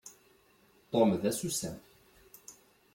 [0.91, 1.77] Tom d asusam.